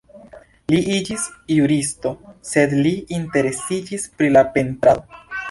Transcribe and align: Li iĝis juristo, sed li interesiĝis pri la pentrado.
Li 0.73 0.77
iĝis 0.93 1.25
juristo, 1.55 2.13
sed 2.53 2.73
li 2.87 2.95
interesiĝis 3.19 4.09
pri 4.17 4.33
la 4.35 4.45
pentrado. 4.59 5.07